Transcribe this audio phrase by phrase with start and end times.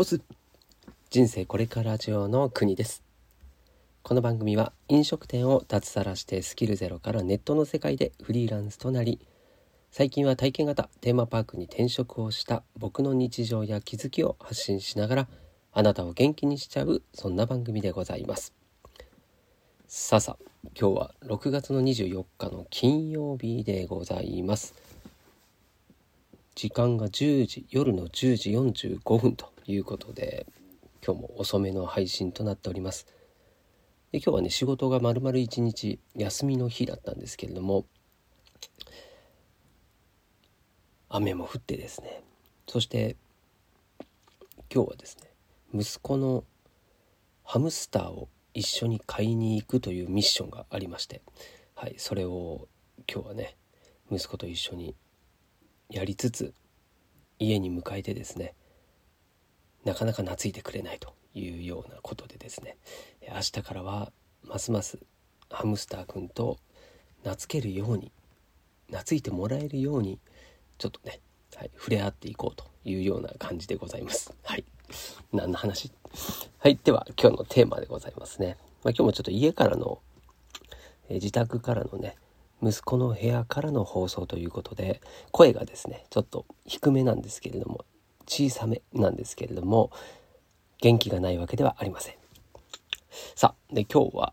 [0.00, 0.22] オズ
[1.10, 3.02] 人生これから上の国です。
[4.04, 9.18] この番組は飲食店を脱サラしてスキルゼロからネットの世界でフリーランスとなり
[9.90, 15.28] 最近は体験型テーマパークに転職をした僕の日常や気づきを発信しながら
[15.72, 18.54] あなたを元気にしちゃうそんな番組でございます。
[19.88, 20.44] さあさあ
[20.80, 24.74] 今日は6月の24日の金曜日でございます。
[26.54, 29.57] 時間が10時夜の10時45分と。
[29.72, 30.46] いうことで
[31.04, 33.06] 今日も遅めの配信となっております。
[34.12, 37.84] で今日はね仕事が丸々一日休みの日だったんですけれども
[41.08, 42.22] 雨も降ってですね。
[42.66, 43.16] そして
[44.72, 45.30] 今日はですね
[45.74, 46.44] 息子の
[47.44, 51.22] ハムスターを一緒に買いに行くというミッションがありまして
[51.74, 52.68] はいそれを
[53.10, 53.56] 今日はね
[54.10, 54.94] 息子と一緒に
[55.88, 56.52] やりつつ
[57.38, 58.54] 家に迎えてですね
[59.84, 62.76] なかなか懐いてくれないというようなことでですね
[63.28, 64.12] 明日からは
[64.44, 64.98] ますます
[65.50, 66.58] ハムスターくんと
[67.22, 68.12] 懐けるように
[68.88, 70.18] 懐いてもらえるように
[70.78, 71.20] ちょっとね、
[71.56, 74.32] はい、触れ合っていこうというような感じでございます。
[74.44, 74.64] はい。
[75.32, 75.92] 何の話？
[76.58, 76.78] はい。
[76.82, 78.56] では今日のテーマでございますね。
[78.82, 80.00] まあ、今日もちょっと家からの、
[81.08, 82.16] え自宅からのね、
[82.62, 87.84] 息子の部屋からの放送ということで声がですねちょっと低めなんですけれども
[88.28, 89.90] 小さめなんですけれども
[90.80, 92.14] 元気がないわけではありません。
[93.34, 94.32] さあで今日は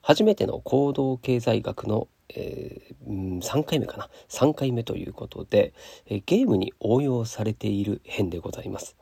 [0.00, 4.08] 初めての行動経済学の、えー、3回目かな。
[4.28, 5.74] 3回目ということで、
[6.06, 8.96] えー、ゲームに応用されている編でございます。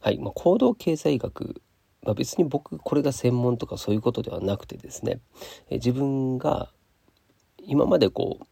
[0.00, 1.62] はい、まあ、行動経済学
[2.02, 5.20] まあ、別に僕これが専門とかそういうことではなくてですね、
[5.68, 6.70] え自分が
[7.58, 8.46] 今までこう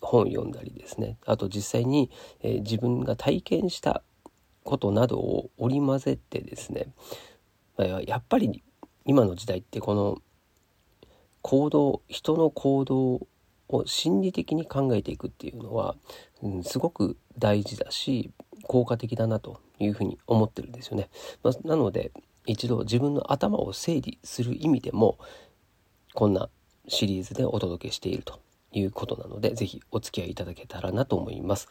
[0.00, 2.10] 本を読んだりですねあと実際に、
[2.42, 4.02] えー、自分が体験した
[4.64, 6.88] ことなどを織り交ぜてですね、
[7.78, 8.64] やっぱり
[9.04, 10.18] 今の時代ってこの
[11.42, 13.28] 行動人の行動
[13.68, 15.94] を心理的に考えていくっていうのは、
[16.42, 18.30] うん、すごく大事だし
[18.62, 21.10] 効果的だなというふうに思ってるんですよね。
[21.42, 22.12] まあ、なので
[22.46, 25.18] 一度自分の頭を整理する意味でも
[26.14, 26.48] こんな
[26.88, 28.40] シリーズでお届けしていると
[28.72, 31.68] いうことなので、是非お付き合いいただけたらなと思います。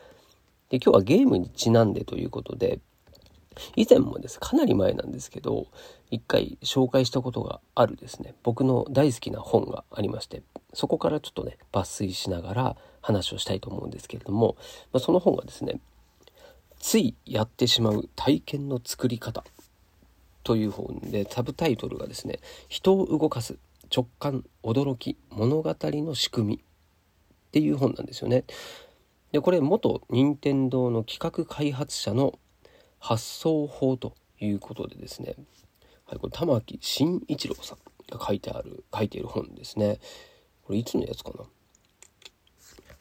[0.73, 2.79] で今日はゲームにちなんでということで、
[3.75, 5.67] 以前もです、かなり前なんですけど、
[6.09, 10.41] 一回紹介したことがあるですね、僕の大好きな本がありまして、
[10.73, 14.56] そこからちょっとね、抜粋しながら話をしたいと思うんですけれども、
[14.91, 15.79] まあ、その本がですね、
[16.79, 19.44] ついやってしまう体験の作り方
[20.44, 23.59] という本で、サブタイトルがですね、人を動かす
[23.95, 26.59] 直感、驚き、物語の仕組みっ
[27.51, 28.45] ていう本なんですよね。
[29.33, 32.39] でこれ元任天堂の企画開発者の
[32.99, 35.35] 発想法ということでですね、
[36.05, 37.77] はい、これ玉木慎一郎さん
[38.16, 39.99] が書いてある書いている本ですね。
[40.63, 41.44] これいつのやつかな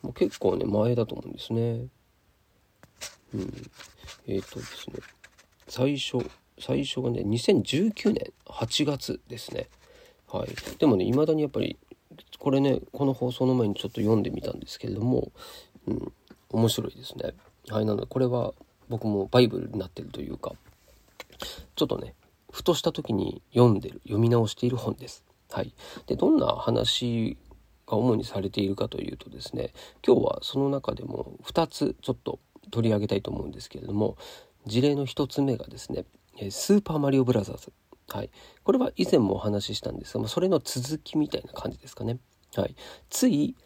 [0.02, 1.86] もう結構ね前だと思うんですね。
[3.34, 3.70] うん、
[4.26, 5.00] えっ、ー、とですね
[5.68, 6.18] 最初
[6.58, 9.68] 最初がね2019年8月ですね。
[10.28, 11.78] はい、でもね未だにやっぱり
[12.38, 15.30] これねこの放送の前にちょっと読んでみたんですけれども、
[15.86, 16.12] うん、
[16.52, 17.34] 面白いですね。
[17.68, 18.54] はいなのでこれは
[18.88, 20.52] 僕もバイブルになってるというか
[21.76, 22.14] ちょっとね
[22.50, 25.24] ふとした時に読んでる読み直している本です。
[25.50, 25.74] はい、
[26.06, 27.36] でどんな話
[27.86, 29.72] が主にされているかというとですね
[30.06, 32.38] 今日はその中でも2つちょっと
[32.70, 34.16] 取り上げたいと思うんですけれども
[34.66, 36.06] 事例の1つ目がですね
[36.50, 37.72] 「スーパーマリオブラザーズ」
[38.08, 38.30] はい、
[38.64, 42.18] これは以前もお話ししたんですがそれの続きみたいな感じですかね。
[42.54, 42.74] はい、
[43.08, 43.56] つい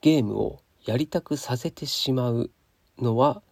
[0.00, 2.50] ゲームをやりたくさせてしまう
[2.98, 3.42] のは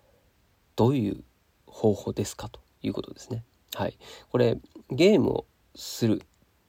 [0.77, 1.25] どういう
[1.67, 3.45] 方法ですかということですね。
[3.75, 3.99] はい、
[4.31, 4.59] これ
[4.91, 6.23] ゲームをする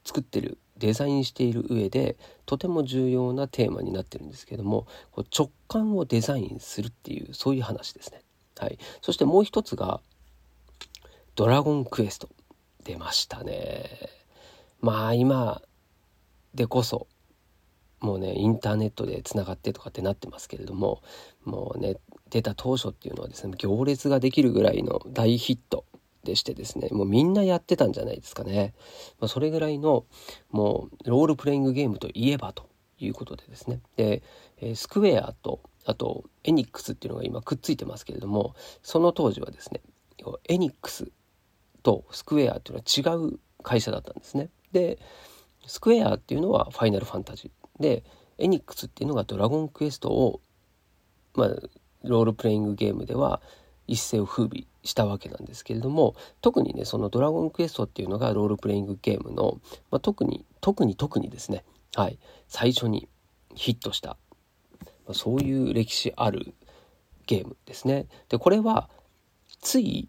[0.03, 4.88] 作ってるデザインしている上でとても重要なテーマになってるんですけども
[5.38, 8.22] 直感をデザインするっていうそういう話ですね。
[8.58, 10.02] はい、そしてもう一つが
[11.36, 12.30] 「ドラゴンクエスト」
[12.83, 13.89] 出ましたね。
[14.81, 15.62] まあ今
[16.54, 17.07] でこそ
[18.01, 21.01] もうねインターネットでつながってとかってなってますけれども
[21.44, 21.98] もうね
[22.30, 25.86] 出た当初っていうのはですね行列ができるぐらいの大ヒット
[26.24, 28.74] でしてですねもうみんなやってたんじゃないですかね、
[29.19, 30.06] まあ、それぐらいの
[30.51, 32.69] もうロールプレイングゲームといえばと
[33.00, 33.80] いうことでですね。
[33.96, 34.22] で、
[34.57, 39.81] えスクエアとあとエニックスっていうのが今くっついてますけれどもその当時はですね
[40.48, 41.10] エニックス
[41.81, 44.50] とスクエアっていうのは違う会社だったんですね。
[44.72, 45.00] で
[45.66, 48.04] スクエアっていうのはファイナルファンタジーで
[48.38, 50.42] エニックスっていうのがドラゴンクエストを
[51.36, 51.50] まあ
[52.04, 53.42] ロールプレイングゲームでは
[53.88, 59.60] 一世を風靡したわけなんですけれども特にねその「ドラゴンクエスト」っていうのがロールプレイングゲームの、
[59.92, 61.66] まあ、特に特に特にですね、
[61.96, 63.10] はい、最初に
[63.56, 64.18] ヒットした、
[65.06, 66.54] まあ、そういう歴史ある
[67.26, 68.08] ゲームですね。
[68.30, 68.90] でこれは
[69.60, 70.08] つい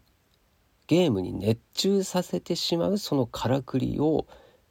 [0.87, 4.27] ゲームに熱中させてしまうそのからくりを、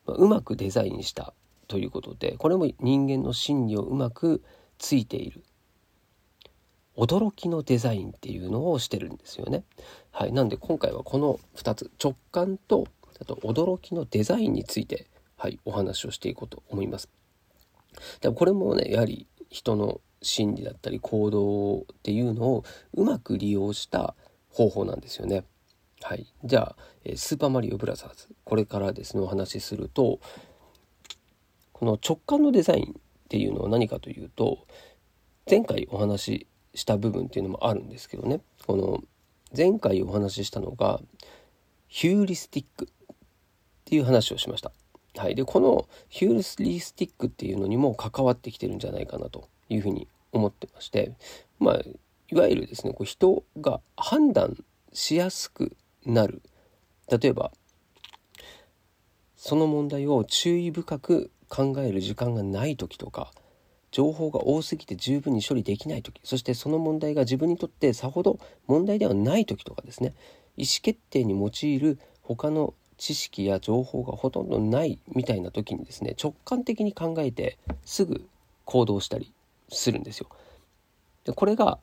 [0.06, 1.34] まあ、うまくデザインした
[1.70, 4.42] ということでこれも人間の心理をうまく
[4.78, 5.44] ついている
[6.96, 9.62] 驚きのデザインっていうのをしてるんですよね。
[10.10, 12.88] はい、なんで今回はこの2つ直感と
[13.20, 15.06] あと驚きのデザインについて、
[15.36, 17.08] はい、お話をしていこうと思います。
[18.20, 22.64] でもこれもねやはり人の心理だったり行動っていうのを
[22.94, 24.16] うまく利用した
[24.48, 25.44] 方法なんですよね。
[26.02, 26.76] はい、じゃあ
[27.14, 30.18] 「スーパーマリオブラザーズ」これからですねお話しすると
[31.80, 34.66] この直感のデザインっていうのは何かというと
[35.48, 38.42] 前回お話しした部分っていうのもあるんですけどね。
[38.66, 39.02] この
[39.56, 41.00] 前回お話ししたのが
[41.88, 43.16] ヒューリスティックっ
[43.86, 44.72] ていう話をしました。
[45.16, 51.12] はい、でこのヒューリスティックっていうのにも関わってきてるんじゃないかなというふうに思ってまして
[51.58, 51.76] まあ
[52.30, 54.62] いわゆるですねこう人が判断
[54.92, 55.74] しやすく
[56.04, 56.42] なる。
[57.08, 57.52] 例えば
[59.34, 63.32] その問題を注意深く考える時間がない時とか
[63.90, 68.38] 情報が多すぎて十分に処理できない時そしてその問題が自分にとってさほど
[68.68, 70.14] 問題ではない時とかですね
[70.56, 78.28] 意思決定に用いる他の知識や情報がほとんどないみたいな時にですね直感的に考えてすぐ
[78.64, 79.32] 行動したり
[79.70, 80.28] するんですよ。
[81.24, 81.78] でこれが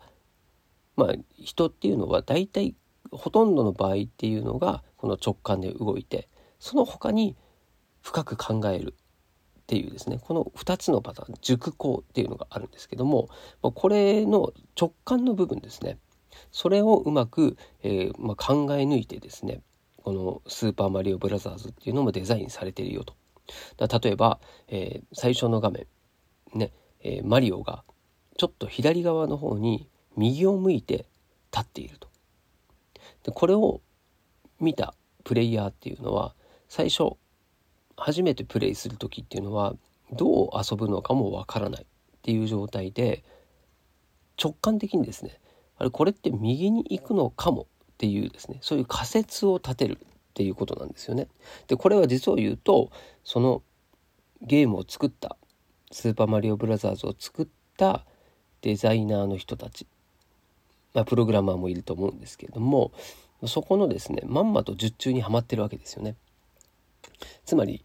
[0.95, 2.75] まあ人っていうのは大体
[3.11, 6.27] ほとんどの場合っていうのがこの直感で動いて
[6.59, 7.35] その他に
[8.01, 8.93] 深く考える
[9.67, 13.27] っていうですねこの2つのパターン熟考っていうのがあるんですけども
[13.61, 15.97] これの直感の部分ですね
[16.53, 19.59] それをうまく、えー、まあ、考え抜いてですね
[19.97, 23.13] この「スーパーマリオブラザーズ」っていうのもデザインされてるよと。
[23.75, 25.85] だ例えば、えー、最初の画面
[26.53, 26.71] ね、
[27.01, 27.83] えー、マリオが
[28.37, 31.07] ちょっと左側の方に右を向いて
[31.51, 32.07] 立っていると。
[33.23, 33.81] でこれを
[34.61, 36.35] 見たプレイヤーっていうのは
[36.69, 37.17] 最初
[37.97, 39.75] 初めてプレイする時っていうのは
[40.13, 41.85] どう遊ぶのかもわからないっ
[42.21, 43.23] ていう状態で
[44.41, 45.39] 直感的にですね
[45.77, 51.27] あれこれって右に行くのかもっていうですねそういう仮説を立てるっていうことなんですよね。
[51.67, 52.91] でこれは実を言うと
[53.23, 53.63] その
[54.41, 55.35] ゲームを作った
[55.91, 58.05] スーパーマリオブラザーズを作った
[58.61, 59.87] デザイナーの人たち、
[60.93, 62.91] まあ、プログラマーもいると思うんですけれども
[63.45, 66.15] そこのですねまんまと術中にはまってるわけですよね。
[67.45, 67.83] つまり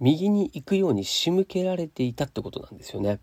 [0.00, 3.20] 右に行くように仕向けられていたってことなんですよね。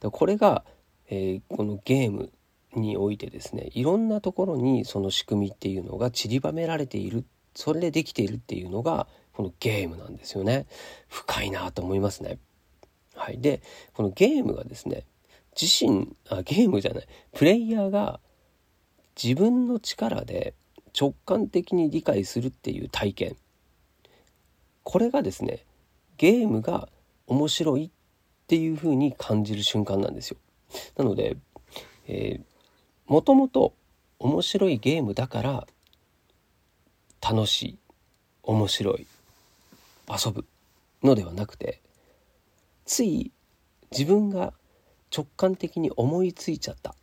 [0.00, 0.64] だこれが、
[1.08, 2.32] えー、このゲーム
[2.74, 7.24] においてですねいろんなところにその仕組みっていうのが散りばめられている
[7.54, 10.66] それでできているっていうのがこのゲームなんですよね。
[11.08, 12.38] 深いなと思いますね。
[13.14, 13.62] はい、で
[13.94, 15.04] このゲームがですね
[15.60, 18.20] 自身あゲームじゃないプレイヤーが
[19.22, 20.54] 自分の力で
[20.98, 23.36] 直感的に理解するっていう体験
[24.84, 25.64] これがですね
[26.16, 26.88] ゲームが
[27.26, 27.90] 面白いっ
[28.46, 30.36] ていう風に感じる瞬間なんですよ。
[30.96, 31.36] なので、
[32.06, 33.74] えー、もともと
[34.18, 35.66] 面白いゲームだから
[37.20, 37.78] 楽しい
[38.42, 39.06] 面白い
[40.08, 40.46] 遊ぶ
[41.02, 41.80] のではなくて
[42.84, 43.32] つい
[43.90, 44.52] 自分が
[45.14, 46.94] 直感的に思いついちゃった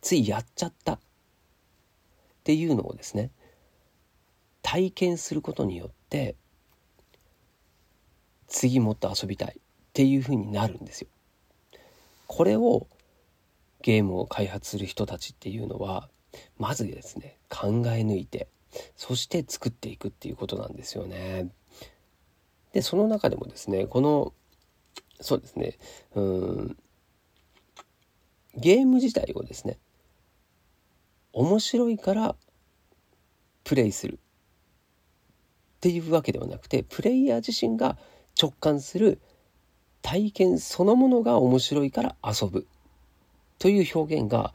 [0.00, 0.98] ついやっちゃったっ
[2.44, 3.30] ていうのをですね
[4.62, 6.36] 体験することによって
[8.54, 9.60] 次もっと遊びたいっ
[9.92, 11.08] ていう風になるんですよ。
[12.28, 12.86] これを
[13.82, 16.08] ゲームを開発する人たちっていうのは
[16.56, 18.46] まずですね考え抜いて
[18.96, 21.48] そして作っていくっていうことなんですよね。
[22.72, 24.32] でその中でもですねこの
[25.20, 25.76] そうですね
[26.14, 26.76] うん
[28.56, 29.78] ゲーム自体をですね
[31.32, 32.36] 面白いから
[33.64, 34.18] プレイするっ
[35.80, 37.98] ていうわけではなくてプレイヤー自身が
[38.40, 39.20] 直感する
[40.02, 42.66] 体験そのものが面白いから遊ぶ
[43.58, 44.52] という表現が、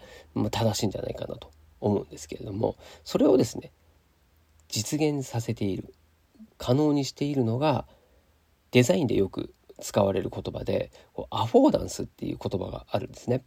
[0.51, 1.49] 正しいんじゃないかなと
[1.81, 3.71] 思うんですけれどもそれをですね
[4.67, 5.93] 実現させている
[6.57, 7.85] 可能にしているのが
[8.71, 10.91] デザインでよく使われる言葉で
[11.31, 13.43] アフォーダンスっていう言葉があるんですね。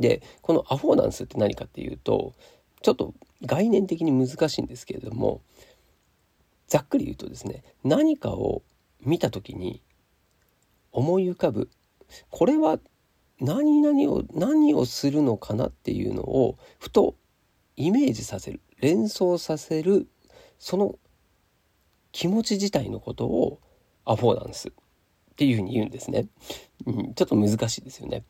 [0.00, 2.34] でこのアフォーダンスって何かっていうと
[2.82, 5.40] ちょっと概念的に難しいんですけれども
[6.68, 8.62] ざっくり言うとですね何かを
[9.00, 9.82] 見た時に
[10.92, 11.70] 思い浮かぶ
[12.30, 12.78] これは
[13.40, 17.14] 何々を何をするのかなっていうのをふと
[17.76, 20.08] イメージさせる連想させる
[20.58, 20.96] その
[22.12, 23.60] 気持ち自体のことを
[24.04, 24.72] アフォーダンスっ
[25.36, 26.26] ていうふうに言うんですね。
[26.86, 28.24] うん、ちょっと難しいですよね。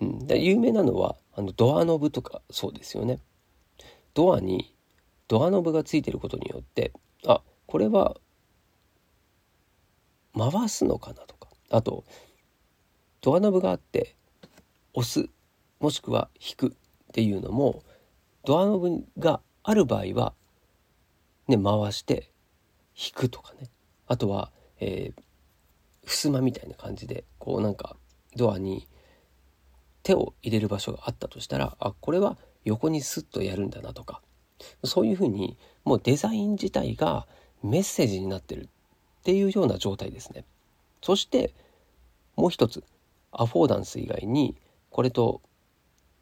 [0.00, 3.20] うん、で有名なのはあのドアノブとかそうですよね。
[4.14, 4.74] ドアに
[5.28, 6.92] ドアノブがついてることによって
[7.26, 7.42] あ
[7.74, 8.14] これは
[10.38, 11.48] 回すのかなとか。
[11.70, 12.04] あと
[13.20, 14.14] ドアノブがあって
[14.92, 15.28] 押す
[15.80, 16.70] もしくは引くっ
[17.12, 17.82] ていうのも
[18.44, 20.34] ドアノブがある場合は
[21.48, 22.30] ね回して
[22.94, 23.68] 引くとかね。
[24.06, 25.22] あとは、えー、
[26.06, 27.96] 襖みたいな感じでこうなんか
[28.36, 28.86] ドアに
[30.04, 34.22] 手を入れる場所があったとしたらあこれは横にスッとやるんだなとか。
[34.84, 37.26] そういうふうにもうデザイン自体が
[37.64, 40.44] メッセージになってるっていうような状態ですね。
[41.02, 41.54] そして
[42.36, 42.84] もう一つ
[43.32, 44.56] アフォーダンス以外に
[44.90, 45.40] これと、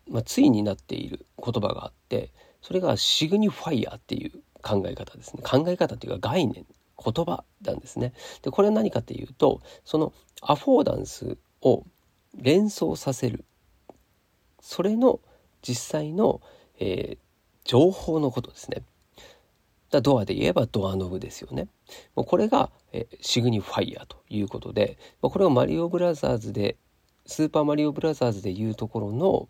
[0.08, 2.30] まあ、対になっている言葉があって
[2.62, 4.32] それがシグニファイアっていう
[4.62, 6.64] 考え方ですね考え方っていうか概念
[7.04, 8.12] 言葉なんですね。
[8.42, 11.84] でこれは何かっていうとそのアフォーダンスを
[12.36, 13.44] 連想させる
[14.60, 15.20] それの
[15.60, 16.40] 実際の、
[16.78, 17.18] えー、
[17.64, 18.82] 情報のことですね。
[19.92, 21.68] だドアで言えばドアノブですよね。
[22.16, 26.76] もうこれが、え、シグニファイアということで、ま、これをマリオブラザーズで
[27.26, 29.48] スーパーマリオブラザーズでいうところの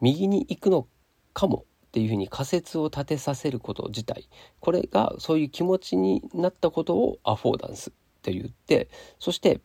[0.00, 0.86] 右に行くの
[1.34, 4.28] かもっていうふうに仮説を立てさせること自体。
[4.60, 9.60] これがそういう気持ちになったことをアフォーダンスって言ってそして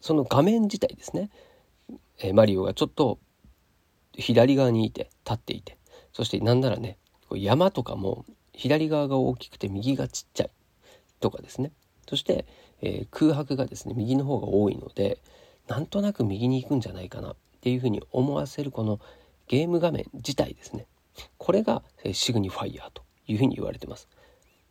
[0.00, 1.30] その画面自体ですね、
[2.20, 3.18] え、マリオがちょっと
[4.14, 5.78] 左側にいて立っていて。
[6.12, 6.98] そしてなんならね
[7.30, 8.24] 山とかも
[8.58, 10.50] 左側が大きくて右がちっちゃい
[11.20, 11.72] とかですね
[12.08, 12.44] そして、
[12.82, 15.18] えー、空白がですね右の方が多いので
[15.68, 19.00] なんとなく右に行くんじゃないかなっていうふうに思わせるこの
[19.46, 20.86] ゲーム画面自体ですね
[21.36, 24.08] これがえシグニファイアというふうに言われてます。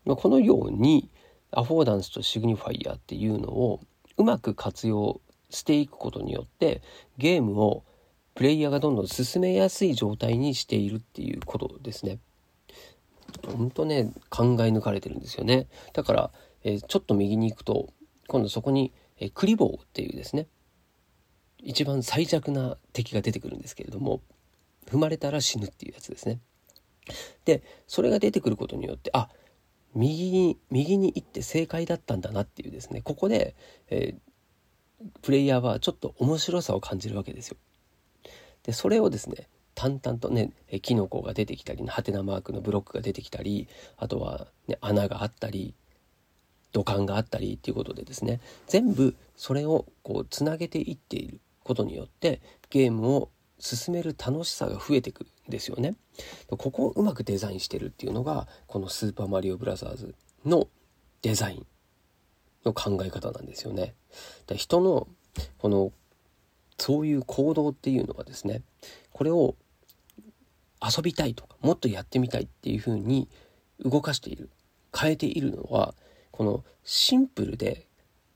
[0.06, 1.10] このように
[1.52, 3.82] アフォーダンスとシグニファイアっていうのを
[4.18, 6.82] うまく活用していくことによって
[7.18, 7.84] ゲームを
[8.36, 12.20] プレイヤーがどんどん進めやすい状態にしているっていうことですね。
[13.46, 15.68] ほんとね考え抜かれてるんですよね。
[15.94, 16.32] だから、
[16.64, 17.94] えー、ちょっと右に行くと
[18.28, 20.48] 今度そこに、えー、クリボーっていうですね
[21.60, 24.22] 一番最弱な敵が出てくるんですけれども
[24.86, 26.40] 踏まれたら死ぬっていうやつですね。
[27.46, 29.30] でそれが出てくることによってあ
[29.96, 33.56] 右に右に行って正解だったんだなっていうですねここで、
[33.90, 37.58] えー、プレイヤーはちょっと面白さを感じるわけですよ。
[38.64, 43.68] でそれをですね淡々とねキノコが出てきたりハテナマークのブロックが出てきたり
[43.98, 45.76] あとは、ね、穴があったり
[46.72, 52.42] 土管があったりっていうことでですね全部それをこうつなげていっていることによって
[52.72, 53.30] ゲームを
[53.60, 55.96] 進める楽しさが増えてくんですよね。
[56.50, 60.68] ここをうまくデザインしてるっていうのがこの「スーパーマリオブラザーズ」の
[61.22, 61.66] デザイン
[62.66, 63.94] の考え方なんですよね。
[64.48, 65.08] で人の
[65.60, 65.92] この
[66.80, 68.64] そういう行動っていうのはですね
[69.12, 69.56] これを
[70.82, 73.30] 遊びたいとかもっとやってみたいっていうふうに
[73.84, 74.50] 動かしている
[74.96, 75.94] 変えているのは
[76.32, 77.88] このシンプルで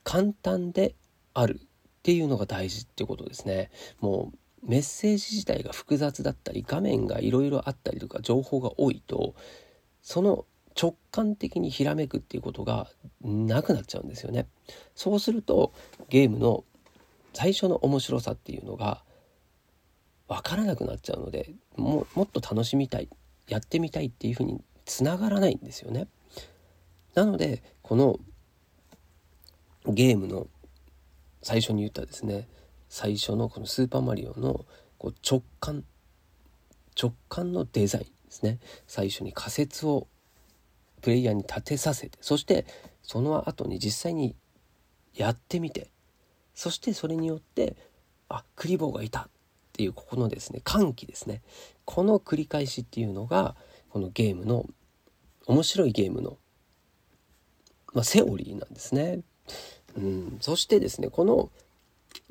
[0.03, 0.95] 簡単で
[1.33, 3.69] あるっていうのが大事ってことですね。
[3.99, 9.35] もうメッセージ自体が複雑だったり画面がいろいろあったりとか情報が多いと
[10.01, 10.45] その
[10.79, 12.87] 直感的にひらめくっていうことが
[13.21, 14.47] なくなっちゃうんですよね。
[14.95, 15.73] そうすると
[16.09, 16.63] ゲームの
[17.33, 19.03] 最初の面白さっていうのが
[20.31, 23.09] 分からなくなっちゃうのでももっと楽しみたい
[23.49, 26.07] やってみたいっていうふうにつながらないんですよね。
[27.15, 28.17] なのでこの
[29.85, 30.47] ゲームの
[31.41, 32.47] 最初に言ったですね
[32.87, 34.65] 最初のこのスーパーマリオの
[34.97, 35.83] こう直感
[36.97, 40.07] 直感のデザインですね最初に仮説を
[41.01, 42.65] プレイヤーに立てさせてそして
[43.03, 44.37] その後に実際に
[45.13, 45.89] やってみて
[46.55, 47.75] そしてそれによって
[48.29, 49.27] あクリボーがいた
[49.81, 51.41] っていうここのですね歓喜ですね
[51.85, 53.55] この繰り返しっていうのが
[53.89, 54.67] このゲームの
[55.47, 56.37] 面白いゲームの、
[57.93, 59.21] まあ、セオリーなんですね。
[59.97, 61.49] うん、そしてですねこの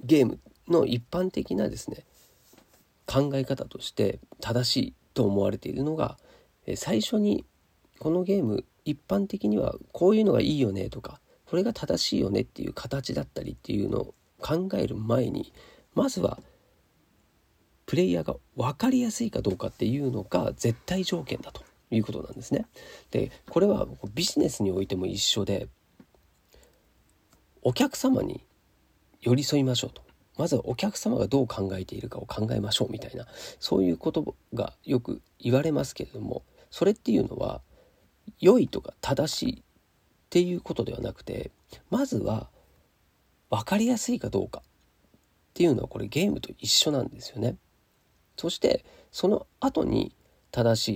[0.05, 0.39] ゲーム
[0.69, 2.05] の一般的なですね
[3.05, 6.17] 考え方として正しいと思われているのが
[6.77, 7.45] 最初に
[7.99, 15.53] このゲーム一般的にはこういうのがいいよねとかこれが正しいよねっていう形だったりっていうのを考える前に
[15.95, 16.39] まずは
[17.91, 22.67] プレイヤーが分かりやすいかどうかっていうのが絶対条件だということなんですね。
[23.11, 25.67] でこれはビジネスにおいても一緒で
[27.63, 28.47] お客様に
[29.21, 30.03] 寄り添いましょうと
[30.39, 33.27] まずはお客様がどう考えているかを考えましょうみたいな
[33.59, 37.61] そういうことがよく言われますけれどもそれっていうのは
[38.39, 39.63] 良いとか正しいっ
[40.31, 41.51] ていうことではなくて
[41.91, 42.51] まずは
[43.51, 47.57] 分かりやすいかどうかっていうのはこれゲームと一緒なんですよね。
[48.41, 50.17] そしてその後に
[50.51, 50.89] 正し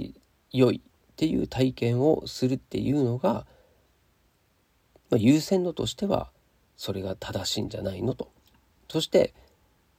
[0.53, 3.47] い良いっていう体験をするっていうのが、
[5.11, 6.31] まあ、優先度としては
[6.79, 8.31] それが正しいんじゃないのと。
[8.89, 9.35] そして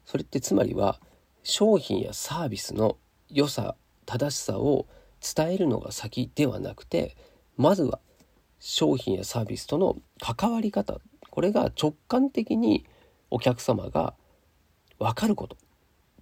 [0.06, 1.00] それってつまりは
[1.44, 2.98] 商品やサービスの
[3.30, 3.75] 良さ
[4.08, 4.88] 正しさを
[5.22, 7.16] 伝えるのが先ではなくて
[7.58, 8.00] まずは
[8.60, 11.00] 商品やサービスとの関わり方
[11.30, 12.88] これが直感的に
[13.30, 14.16] お客様が
[14.98, 15.58] 分かること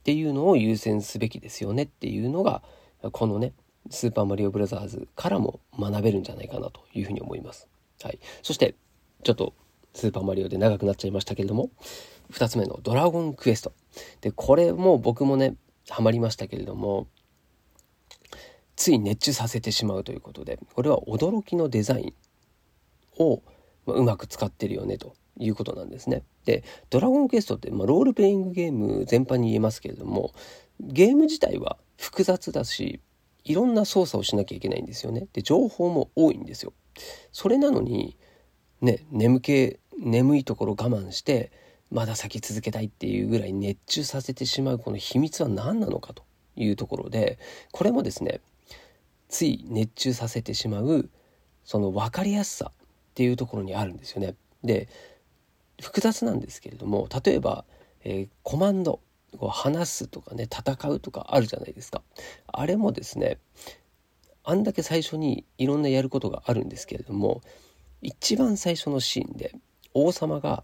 [0.04, 2.62] っていうのを優先すべきですよねっていうのが
[3.14, 3.54] このね
[3.90, 7.70] 「スーパーマリオブラザーズ」からも学べるんじゃないかなというふうに思います。
[8.02, 8.76] はい、そして
[9.24, 9.54] ちょっと
[9.94, 11.70] スーパーマリオで長くなっちゃいましたけれども
[12.32, 13.72] 2つ目の「ドラゴンクエスト」
[14.20, 15.56] でこれも僕もね
[15.88, 17.08] ハマりましたけれども
[18.76, 23.42] つい熱中させてしまうということでこれは驚きのデザインを
[23.86, 25.16] うまく使ってるよねと。
[25.40, 26.24] いうことなんですね。
[26.46, 30.34] で「ドラゴンクエスト」って、まあ、ロールプレイングゲーム全般に言えますけれども
[30.80, 33.00] ゲーム自体は複雑だし
[33.44, 35.28] いろんな操作をしなきゃいけないんですよね。
[35.34, 36.74] で情報も多いんですよ。
[37.32, 38.16] それなのに
[38.82, 41.52] ね眠気眠いところ我慢して
[41.92, 46.24] まだ先続けたいっていうぐらい熱中させてしまうこの秘密は何なのかと
[46.56, 47.38] いうところで
[47.72, 48.42] これもですね
[49.30, 51.10] つい熱中させてしまう
[51.64, 54.36] その分かりやすさっていうところにあるんですよね。
[54.64, 54.90] で
[55.84, 57.66] 複雑なんですけれども例えば、
[58.04, 59.00] えー、コマンド
[59.38, 62.04] こう話すとかね戦うとかあるじゃないですか。
[62.48, 63.40] あれもですね
[64.44, 67.42] あんだけ最初にいろんなやることがあるんですけれども
[68.02, 69.56] 一番最初のシーンで
[69.94, 70.64] 王様が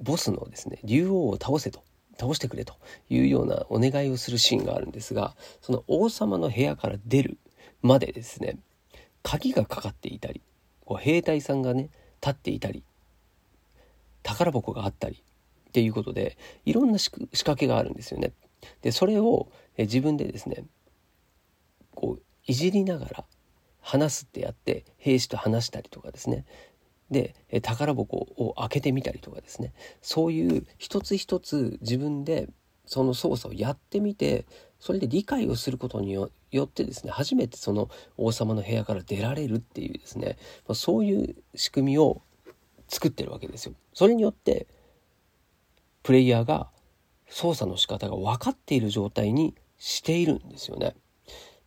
[0.00, 1.84] ボスのですね竜王を倒せと
[2.18, 2.74] 倒してくれと
[3.08, 7.38] いうようなお願いをするシーンがあるんですがその王様の部屋から出る
[7.80, 8.58] までですね
[9.22, 10.42] 鍵がかかっていたり
[10.84, 12.82] こう兵隊さんがね立っていたり
[14.22, 15.22] 宝箱があったり
[15.68, 18.32] っていうことでいろんな仕掛けがあるんですよね。
[18.82, 20.64] でそれを自分でですね
[21.94, 23.24] こういじりながら
[23.80, 26.44] 話すってやって兵士と話したりとかですね。
[27.10, 29.72] で宝箱を開けてみたりとかですね。
[30.00, 32.48] そういう一つ一つ自分で
[32.86, 34.46] その操作をやってみて
[34.78, 36.30] それで理解をすることによ
[36.62, 40.38] ってですね初めてその王様の部屋から出られるっていうですね、
[40.74, 42.22] そういう仕組みを
[42.92, 43.74] 作ってるわけですよ。
[43.94, 44.66] それによって
[46.02, 46.68] プレイヤーが
[47.30, 50.94] 操作の仕方が分かっている状態にしているんですよね。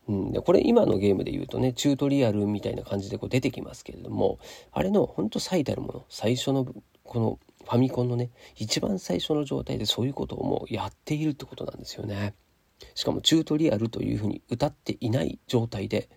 [0.07, 4.38] うん、でこれ今のゲームで言うとねチュートリアルみたいな感じでこう出てきますけれども
[4.71, 6.67] あれのほんと最たるもの最初の
[7.03, 12.35] このファミコンのね一番最初の状態でそういうことをもうやっているってことなんですよね。
[12.93, 16.07] しかもチュートリアルというふうに歌っていない状態で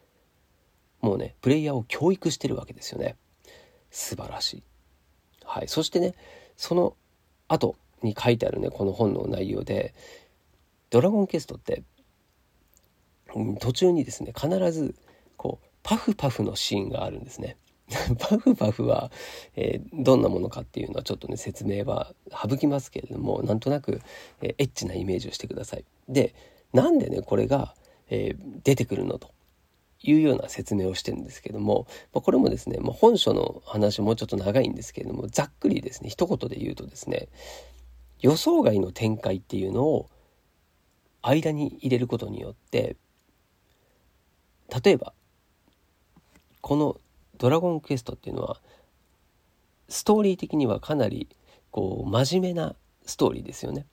[1.00, 3.16] もうねプレイヤーを教育してるわけですよね。
[3.90, 4.62] 素晴らしい。
[5.48, 6.14] はい、そしてね
[6.56, 6.94] その
[7.48, 9.94] 後に書いてあるねこの本の内容で
[10.90, 11.82] 「ドラゴンクエスト」って
[13.58, 14.94] 途中にですね必ず
[15.36, 17.56] こうパフパフのシーンがあるんですね。
[18.20, 19.10] パフパフは、
[19.56, 24.02] えー、どんなものかっていうのはちょっとね説明は省きますけれどもなんとなく、
[24.42, 25.84] えー、エッチなイメージをしてください。
[26.06, 26.34] で
[26.74, 27.74] なんでねこれが、
[28.10, 29.30] えー、出てくるのと
[30.00, 37.28] いうような説明をしてるんですけども、まあ、これもですね、まあ、本書の話もうちょっと長いんですけれどもざっくりですね一言で言うとですね
[38.20, 40.08] 予想外の展開っていうのを
[41.22, 42.96] 間に入れることによって
[44.82, 45.12] 例えば
[46.60, 47.00] この
[47.38, 48.60] 「ドラゴンクエスト」っていうのは
[49.88, 51.28] ストーリー的にはかなり
[51.70, 53.86] こう真面目なストーリーですよね。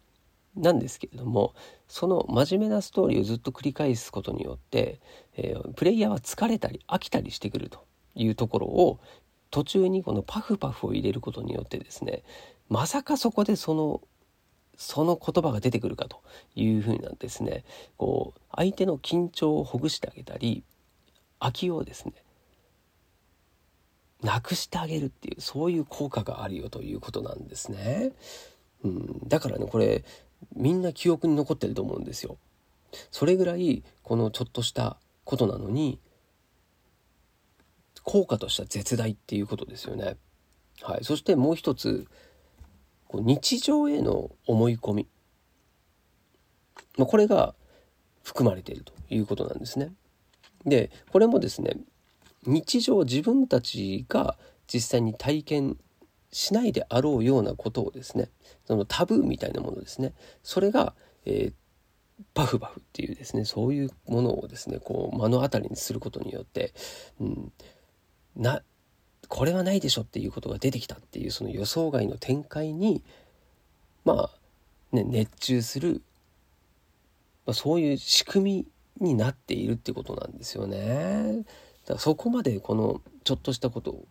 [0.55, 1.53] なんですけれども
[1.87, 4.99] その真面目なストーリーをずっと繰り返すことによって、
[5.35, 8.99] えー、プレイヤーは疲れたり飽きたりしてくるというところを
[9.51, 12.23] 途中にこのパフパフを入れることによってですね
[12.69, 14.01] まさかそこでその
[14.77, 16.21] その言葉が出てくるかと
[16.55, 17.63] いうふうなですね
[17.97, 20.63] こう相手の緊張をほぐしてあげたり
[21.39, 22.13] 空きをですね
[24.21, 28.11] なくしてあげるっていうそういう効果があるよということなんですね。
[28.83, 30.03] うん、だからねこれ
[30.55, 32.37] みんな記憶に残ってると思うんですよ。
[33.11, 35.99] それぐらいこのちょっとしたことなのに
[38.03, 40.17] 効果としては絶大っていうことですよね。
[40.81, 42.07] はい、そしてもう一つ
[43.07, 45.07] こう日常への思い込み、
[46.97, 47.55] まあ、これが
[48.23, 49.91] 含まれているということなんですね。
[50.65, 51.77] でこれもですね
[52.45, 55.77] 日常自分たちが実際に体験
[56.35, 58.29] しないであろうようなことをですね
[58.65, 60.93] そのタブーみたいなものですねそれが、
[61.25, 61.53] えー、
[62.33, 66.73] パフバフっていうですねそういうものをですねこう目の当たりにすることによって、
[67.21, 67.51] うん、
[68.35, 68.61] な
[69.29, 73.01] これはないでしょっていうことが出てきたっていうその予想外の展開に
[74.03, 74.29] まあ
[74.91, 76.01] ね熱中する、
[77.45, 78.67] まあ、そういう仕組
[78.99, 81.45] みになっているってことなんですよね。
[81.85, 84.05] だからそこまでこのちょっとしたことを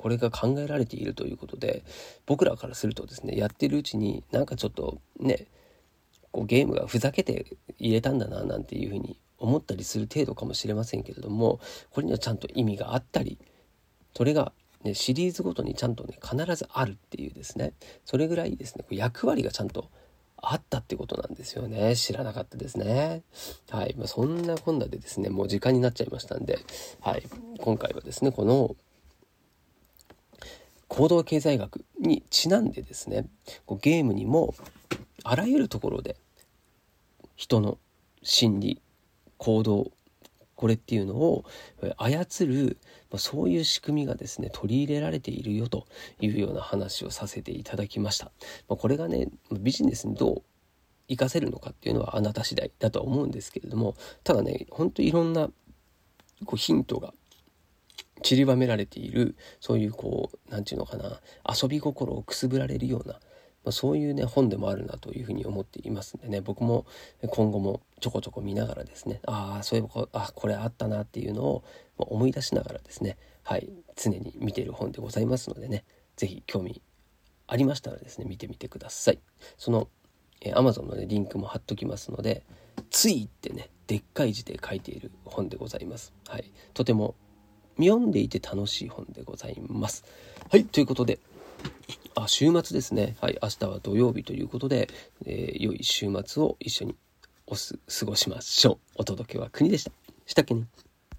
[0.00, 1.84] これが考えられているということで
[2.24, 5.46] 僕らからするとですねやってるうちになんかちょっとね
[6.32, 7.44] こうゲームがふざけて
[7.78, 11.60] 入れたんだななんていうふうに思ったりする程度かもしれませんけれども
[11.90, 13.38] これにはちゃんと意味があったり
[14.16, 14.52] それが、
[14.84, 17.74] ね、シリーズごとにちゃんとね必ずあるっていうですね
[18.06, 19.90] それぐらいですね役割がちゃんと
[20.38, 21.94] あったってことなんですよね。
[21.94, 23.22] 知らなかったですね。
[23.68, 26.58] はい、まあ、そんなこんなでですねもう時間になっちゃいましたんで、
[27.02, 27.24] はい、
[27.58, 28.74] 今回はですねこの
[30.90, 33.26] 行動経済学にちなんでですね
[33.80, 34.54] ゲームにも
[35.22, 36.16] あらゆるところで
[37.36, 37.78] 人の
[38.22, 38.82] 心理
[39.38, 39.92] 行動
[40.56, 41.44] これっていうのを
[41.96, 42.76] 操る、
[43.16, 45.86] そういう仕組みがですね取り入れられているよと
[46.20, 48.30] いうような話をさせていただきました。
[48.68, 50.42] これがねビジネスにどう
[51.08, 55.48] 活かせるのかっていうのはあなた次第だとは思うんですけれどもただねほんといろんな
[56.44, 57.14] こうヒントが
[58.22, 63.20] 散りばめられているそういうこう何て言うのかな遊び心をくすぶられるような、ま
[63.66, 66.86] あ、そういうね本でもあるなというふうに思っていますんでね僕も
[67.26, 71.64] 今後もちょこちょこ見ながらですねああそういえばあこれあったなっていうのを
[71.96, 75.84] 思い出しながらですねはい常に見ている本でございますのでね
[76.16, 76.82] 是非興味
[77.46, 79.18] ありましたらですね見てみてください。
[79.58, 79.88] その
[80.40, 82.44] え Amazon の、ね、リンクも貼っときますので
[82.90, 86.12] 「つい」ってねでっかい字で書いている本でございます。
[86.28, 87.14] はいとても
[87.86, 90.04] 読んでいて楽しい本でございます。
[90.50, 91.18] はい、ということで、
[92.14, 93.16] あ、週末ですね。
[93.20, 94.88] はい、明日は土曜日ということで、
[95.26, 96.96] えー、良い週末を一緒に
[97.46, 98.78] おす過ごしましょう。
[98.96, 99.92] お届けは国でした。
[100.26, 100.66] したっけね？